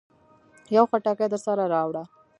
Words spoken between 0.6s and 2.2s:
يو خټکی درسره راوړه.